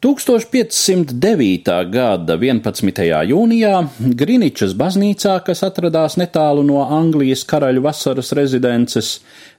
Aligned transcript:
1509. 0.00 1.90
gada 1.92 2.36
11. 2.40 3.02
jūnijā 3.28 3.72
Griničas 4.16 4.72
baznīcā, 4.72 5.34
kas 5.44 5.60
atradās 5.66 6.16
netālu 6.16 6.62
no 6.64 6.86
Anglijas 6.96 7.42
karaļu 7.44 7.82
vasaras 7.84 8.32
rezidences, 8.32 9.10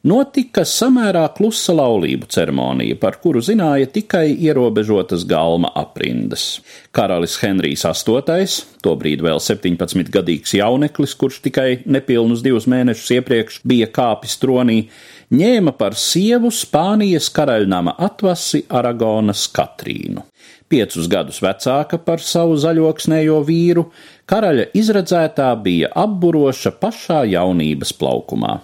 notika 0.01 0.63
samērā 0.65 1.27
klusa 1.37 1.75
laulību 1.77 2.25
ceremonija, 2.33 2.97
par 2.97 3.19
kuru 3.21 3.43
zināja 3.45 3.91
tikai 3.93 4.31
ierobežotas 4.33 5.27
galma 5.29 5.69
aprindas. 5.77 6.57
Karalis 6.89 7.37
Henrijs 7.43 7.85
VIII, 7.85 8.49
tobrīd 8.81 9.21
vēl 9.21 9.37
17-gadīgs 9.37 10.55
jauneklis, 10.57 11.13
kurš 11.21 11.37
tikai 11.45 11.83
nepilnus 11.85 12.41
divus 12.41 12.65
mēnešus 12.65 13.13
iepriekš 13.19 13.61
bija 13.61 13.91
kāpis 13.93 14.41
tronī, 14.41 14.87
ņēma 15.29 15.77
par 15.77 15.93
sievu 15.93 16.49
Spānijas 16.49 17.29
karaļnama 17.29 17.93
atvasi 18.09 18.65
Aragonas 18.73 19.45
Katrīnu 19.53 20.30
piecus 20.71 21.09
gadus 21.11 21.41
vecāka 21.43 21.99
par 22.01 22.23
savu 22.23 22.57
zaļoksnējo 22.61 23.41
vīru, 23.47 23.85
karaļa 24.29 24.69
izredzētā 24.77 25.51
bija 25.63 25.91
apburoša 26.03 26.75
pašā 26.81 27.23
jaunības 27.33 27.95
plaukumā. 27.99 28.59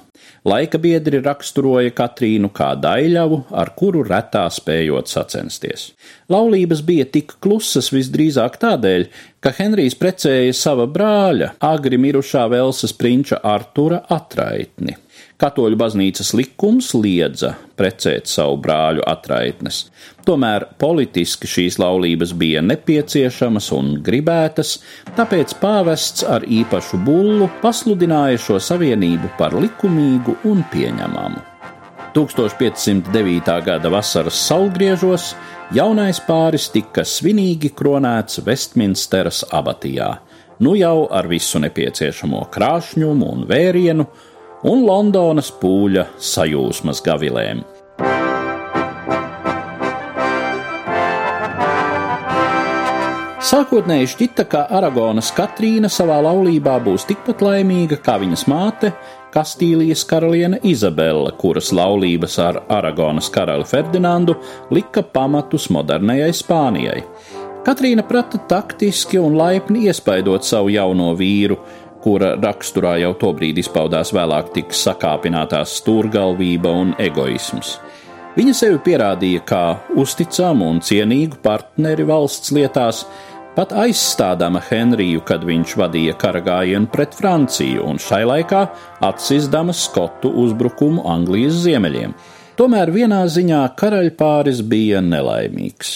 Laika 0.48 0.80
biedri 0.80 1.20
raksturoja 1.24 1.92
Katrīnu 1.96 2.50
kā 2.56 2.70
daļavu, 2.80 3.42
ar 3.52 3.74
kuru 3.76 4.04
retā 4.08 4.46
spējot 4.54 5.12
sacensties. 5.12 5.90
Laulības 6.32 6.84
bija 6.88 7.08
tik 7.10 7.36
klusas 7.44 7.92
visdrīzāk 7.96 8.56
tādēļ, 8.62 9.08
ka 9.44 9.52
Henrijs 9.58 9.98
precēja 10.00 10.56
sava 10.56 10.88
brāļa, 10.92 11.54
agri 11.64 12.00
mirušā 12.00 12.48
Velsas 12.52 12.96
prinča 12.96 13.42
Artura 13.44 14.04
atraitni. 14.14 14.98
Katoļu 15.38 15.78
baznīcas 15.78 16.32
likums 16.34 16.96
liedza 16.98 17.52
precēt 17.78 18.26
savu 18.26 18.56
brāļu 18.62 19.04
atraitnes. 19.06 19.84
Tomēr 20.26 20.66
politiski 20.82 21.46
šīs 21.48 21.78
laulības 21.78 22.34
bija 22.34 22.64
nepieciešamas 22.66 23.70
un 23.78 23.92
gribētas, 24.04 24.80
tāpēc 25.20 25.54
pāvests 25.62 26.26
ar 26.26 26.42
īpašu 26.42 26.98
bullu 27.06 27.52
pasludināja 27.62 28.42
šo 28.48 28.58
savienību 28.58 29.30
par 29.38 29.54
likumīgu 30.18 30.38
un 30.50 30.64
pieņemamu. 30.72 31.42
1509. 32.14 33.62
gada 33.64 33.90
vasaras 33.90 34.34
saulgriežos 34.48 35.36
jaunais 35.72 36.20
pāris 36.20 36.70
tika 36.72 37.04
svinīgi 37.04 37.74
kronēts 37.76 38.42
Vestminsteras 38.44 39.44
abatijā, 39.52 40.20
nu 40.60 40.76
jau 40.76 41.08
ar 41.12 41.28
visu 41.28 41.60
nepieciešamo 41.60 42.48
krāšņumu 42.50 43.32
un 43.32 43.46
vērienu, 43.48 44.08
un 44.64 44.86
Londonas 44.86 45.52
pūļa 45.52 46.08
sajūsmas 46.18 47.04
gavilēm. 47.06 47.77
Sākotnēji 53.48 54.10
šķita, 54.12 54.44
ka 54.52 54.62
Aragonas 54.76 55.30
Katrīna 55.32 55.88
savā 55.88 56.18
laulībā 56.26 56.74
būs 56.84 57.06
tikpat 57.08 57.40
laimīga 57.46 57.96
kā 58.04 58.18
viņas 58.20 58.42
māte, 58.52 58.90
Kastīlijas 59.32 60.02
karaliene 60.10 60.58
Izabela, 60.68 61.32
kuras 61.40 61.70
laulības 61.72 62.36
ar 62.44 62.58
Aragonas 62.76 63.30
karali 63.32 63.64
Ferdinandu 63.70 64.36
lika 64.76 65.00
pamatus 65.00 65.70
modernajai 65.72 66.34
Spānijai. 66.36 66.98
Katrīna 67.64 68.04
prata 68.10 68.42
taktiski 68.52 69.22
un 69.22 69.38
laipni 69.40 69.86
iespaidot 69.88 70.44
savu 70.44 70.74
jauno 70.76 71.14
vīru, 71.16 71.56
kura 72.04 72.34
raksturā 72.36 72.98
jau 73.06 73.14
tobrīd 73.22 73.64
izpaudās 73.64 74.12
vēlāk 74.18 74.52
tik 74.58 74.76
sakāpinātās 74.76 75.78
stūrgalvība 75.80 76.76
un 76.82 76.92
egoisms. 77.00 77.78
Viņa 78.38 78.54
sevi 78.54 78.84
pierādīja 78.86 79.40
kā 79.50 79.64
uzticamu 79.98 80.68
un 80.70 80.84
cienīgu 80.84 81.40
partneri 81.42 82.04
valsts 82.06 82.52
lietās, 82.54 83.06
pat 83.58 83.72
aizstādama 83.74 84.62
Henriju, 84.62 85.24
kad 85.26 85.42
viņš 85.42 85.72
vadīja 85.82 86.14
karagājienu 86.22 86.92
pret 86.94 87.16
Franciju 87.18 87.88
un 87.90 87.98
šai 87.98 88.22
laikā 88.30 88.60
atsizdama 89.08 89.74
skotu 89.74 90.30
uzbrukumu 90.44 91.02
Anglijas 91.10 91.58
ziemeļiem. 91.64 92.14
Tomēr 92.58 92.92
vienā 92.94 93.24
ziņā 93.30 93.64
karaļpāris 93.80 94.62
bija 94.62 95.02
nelaimīgs. 95.02 95.96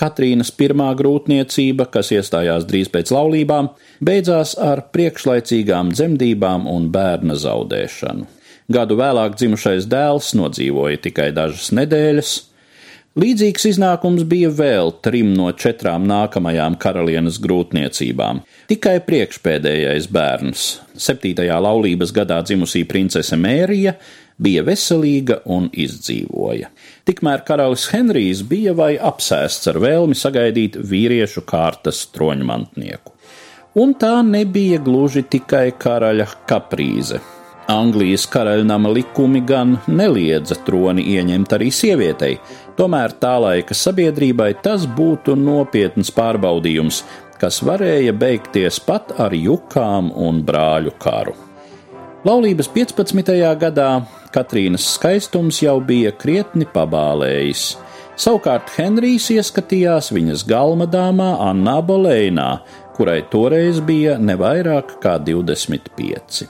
Katrīnas 0.00 0.48
pirmā 0.56 0.88
grūtniecība, 0.96 1.86
kas 1.92 2.10
iestājās 2.16 2.64
drīz 2.68 2.88
pēc 2.92 3.12
laulībām, 3.14 3.68
beidzās 4.04 4.56
ar 4.56 4.86
priekšlaicīgām 4.96 5.92
dzemdībām 5.92 6.64
un 6.72 6.88
bērna 6.94 7.36
zaudēšanu. 7.38 8.26
Gadu 8.72 8.96
vēlāk 8.96 9.36
dzimušais 9.36 9.86
dēls 9.92 10.32
nodzīvoja 10.40 11.04
tikai 11.04 11.28
dažas 11.36 11.68
nedēļas. 11.76 12.34
Līdzīgs 13.14 13.68
iznākums 13.68 14.24
bija 14.26 14.48
vēl 14.50 14.88
trim 15.06 15.28
no 15.38 15.52
četrām 15.54 16.02
nākamajām 16.10 16.74
karalienes 16.82 17.36
grūtniecībām. 17.44 18.40
Tikai 18.66 18.96
priekšpēdējais 19.06 20.08
bērns, 20.10 20.64
septītajā 20.98 21.60
laulības 21.62 22.10
gadā 22.16 22.40
dzimusī 22.42 22.82
princese 22.90 23.38
Mērija, 23.38 23.92
bija 24.34 24.64
veselīga 24.66 25.36
un 25.46 25.68
izdzīvoja. 25.70 26.72
Tikmēr 27.06 27.44
karalis 27.46 27.86
Henrijs 27.92 28.42
bija 28.50 28.74
vai 28.74 28.96
apsēsts 28.98 29.70
ar 29.70 29.78
vēlmi 29.86 30.18
sagaidīt 30.18 30.80
vīriešu 30.82 31.46
kārtas 31.46 32.02
troņmantnieku. 32.16 33.14
Un 33.78 33.94
tā 33.94 34.16
nebija 34.26 34.82
gluži 34.82 35.22
tikai 35.30 35.68
karaļa 35.78 36.26
kaprīze. 36.50 37.22
Anglijas 37.70 38.26
karaļnama 38.28 38.90
likumi 38.92 39.40
gan 39.40 39.78
neliedza 39.88 40.58
troni 40.66 41.06
ieņemt 41.14 41.54
arī 41.56 41.70
sievietei, 41.72 42.34
tomēr 42.76 43.14
tā 43.20 43.38
laika 43.40 43.76
sabiedrībai 43.76 44.50
tas 44.64 44.84
būtu 44.84 45.32
nopietns 45.40 46.12
pārbaudījums, 46.12 47.00
kas 47.40 47.62
varēja 47.64 48.12
beigties 48.12 48.80
pat 48.84 49.14
ar 49.20 49.32
jukām 49.32 50.12
un 50.12 50.42
brāļu 50.44 50.92
karu. 51.00 51.32
Laulības 52.24 52.68
15. 52.72 53.32
gadā 53.60 53.88
Katrīnas 54.34 54.84
skaistums 54.96 55.60
jau 55.62 55.78
bija 55.80 56.12
krietni 56.16 56.66
pabālējis. 56.68 57.64
Savukārt 58.20 58.72
Henrijs 58.76 59.30
ieskatījās 59.34 60.10
viņas 60.14 60.44
galmadāmā 60.48 61.30
Annā 61.48 61.78
Bolēnā, 61.86 62.48
kurai 62.96 63.22
toreiz 63.30 63.80
bija 63.84 64.18
ne 64.18 64.36
vairāk 64.38 64.98
kā 65.02 65.16
25. 65.22 66.44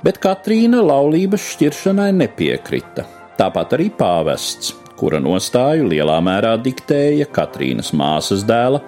Bet 0.00 0.16
Katrīna 0.22 0.80
laulības 0.80 1.42
šķiršanai 1.54 2.10
nepiekrita. 2.16 3.04
Tāpat 3.36 3.74
arī 3.76 3.90
pāvests, 3.92 4.72
kura 4.96 5.20
nostāju 5.20 5.90
lielā 5.92 6.16
mērā 6.24 6.54
diktēja 6.60 7.28
Katrīnas 7.28 7.92
māsas 7.96 8.46
dēla, 8.48 8.80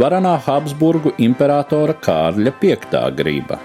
varanā 0.00 0.38
Habsburgu 0.46 1.12
imperatora 1.20 1.96
Kārļa 2.04 2.54
V 2.62 2.76
griba. 3.16 3.60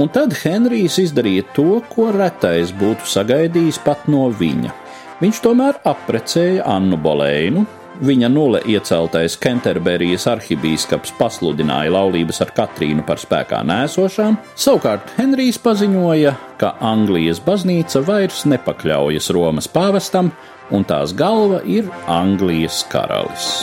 Un 0.00 0.08
tad 0.08 0.32
Henrijs 0.40 0.98
izdarīja 0.98 1.44
to, 1.54 1.82
ko 1.92 2.10
retais 2.16 2.72
būtu 2.72 3.06
sagaidījis 3.06 3.78
pat 3.84 4.08
no 4.08 4.28
viņa. 4.30 4.72
Viņš 5.20 5.40
tomēr 5.44 5.78
apprecēja 5.86 6.64
Annu 6.66 6.96
Bolēnu, 6.96 7.66
viņa 8.00 8.30
nulle 8.32 8.62
ieceltais 8.68 9.36
Kenterberijas 9.40 10.24
arhibīskaps 10.30 11.12
pasludināja 11.18 11.92
laulības 11.92 12.40
ar 12.44 12.54
Katrīnu 12.56 13.04
par 13.06 13.20
spēkā 13.20 13.60
nēsošām, 13.68 14.38
savukārt 14.56 15.12
Henrijs 15.18 15.60
paziņoja, 15.62 16.34
ka 16.60 16.74
Anglijas 16.80 17.42
baznīca 17.44 18.04
vairs 18.06 18.46
nepakļaujas 18.48 19.30
Romas 19.36 19.68
pāvestam, 19.68 20.32
un 20.72 20.86
tās 20.88 21.12
galva 21.16 21.60
ir 21.68 21.90
Anglijas 22.08 22.82
karalis. 22.92 23.62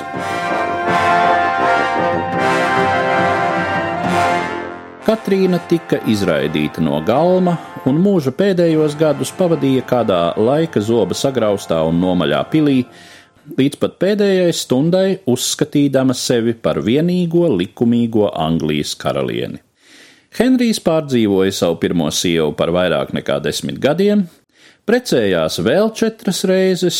Katrīna 5.09 5.57
tika 5.65 5.97
izraidīta 6.05 6.83
no 6.85 6.99
galma 7.01 7.55
un 7.89 7.97
mūža 7.97 8.29
pēdējos 8.37 8.93
gadus 8.99 9.31
pavadīja 9.33 9.81
kādā 9.89 10.19
laika 10.37 10.83
zoba 10.85 11.17
sagraustā 11.17 11.79
un 11.87 11.97
nomaļā 11.97 12.43
pilī, 12.51 12.83
līdz 13.57 13.79
pat 13.81 13.95
pēdējai 14.01 14.51
stundai 14.55 15.07
uzskatīdama 15.29 16.15
sevi 16.17 16.53
par 16.53 16.81
vienīgo 16.85 17.47
likumīgo 17.53 18.29
Anglijas 18.33 18.95
karalieni. 18.99 19.61
Henrijs 20.37 20.77
pārdzīvoja 20.85 21.55
savu 21.55 21.79
pirmo 21.81 22.09
sievu 22.13 22.53
par 22.57 22.69
vairāk 22.75 23.15
nekā 23.17 23.39
desmit 23.41 23.79
gadiem, 23.81 24.27
precējās 24.85 25.57
vēl 25.65 25.89
četras 25.97 26.43
reizes, 26.49 26.99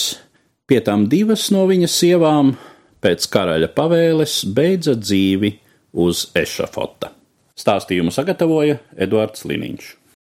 pie 0.65 0.81
tam 0.85 1.05
divas 1.11 1.49
no 1.53 1.67
viņas 1.69 1.99
sievām 2.01 2.55
pēc 3.03 3.29
karaļa 3.31 3.69
pavēles 3.77 4.41
beidza 4.55 4.97
dzīvi 4.97 5.53
uz 6.01 6.27
ešafota. 6.37 7.13
Stāstījumu 7.59 8.13
sagatavoja 8.15 8.79
Eduards 8.97 9.45
Liniņš. 9.45 9.98